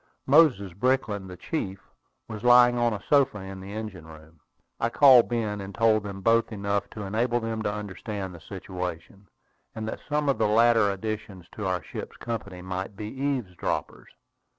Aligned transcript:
Moses 0.25 0.73
Brickland, 0.73 1.29
the 1.29 1.37
chief, 1.37 1.79
was 2.27 2.41
lying 2.43 2.75
on 2.75 2.91
a 2.91 3.03
sofa 3.07 3.37
in 3.37 3.59
the 3.61 3.71
engine 3.71 4.07
room. 4.07 4.39
I 4.79 4.89
called 4.89 5.29
Ben, 5.29 5.61
and 5.61 5.75
told 5.75 6.01
them 6.01 6.21
both 6.21 6.51
enough 6.51 6.89
to 6.93 7.03
enable 7.03 7.39
them 7.39 7.61
to 7.61 7.71
understand 7.71 8.33
the 8.33 8.41
situation, 8.41 9.27
and 9.75 9.87
that 9.87 9.99
some 10.09 10.27
of 10.27 10.39
the 10.39 10.47
later 10.47 10.89
additions 10.89 11.45
to 11.51 11.67
our 11.67 11.83
ship's 11.83 12.17
company 12.17 12.63
might 12.63 12.95
be 12.95 13.09
eavesdroppers. 13.09 14.07